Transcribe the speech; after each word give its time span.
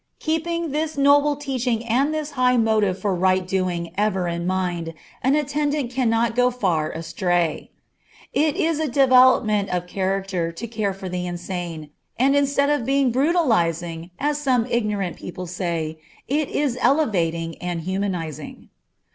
Keeping 0.17 0.71
this 0.71 0.97
noble 0.97 1.35
teaching 1.35 1.85
and 1.85 2.11
this 2.11 2.31
high 2.31 2.57
motive 2.57 2.97
for 2.97 3.13
right 3.13 3.47
doing 3.47 3.93
ever 3.95 4.27
in 4.27 4.47
mind, 4.47 4.95
an 5.21 5.35
attendant 5.35 5.91
cannot 5.91 6.35
go 6.35 6.49
far 6.49 6.89
astray. 6.91 7.69
It 8.33 8.55
is 8.55 8.79
a 8.79 8.87
development 8.87 9.69
of 9.69 9.85
character 9.85 10.51
to 10.51 10.65
care 10.67 10.95
for 10.95 11.07
the 11.07 11.27
insane, 11.27 11.91
and 12.17 12.35
instead 12.35 12.71
of 12.71 12.83
being 12.83 13.11
brutalizing, 13.11 14.09
as 14.17 14.41
some 14.41 14.65
ignorant 14.71 15.17
people 15.17 15.45
say, 15.45 15.99
it 16.27 16.49
is 16.49 16.79
elevating 16.81 17.55
and 17.61 17.81
humanizing. 17.81 18.69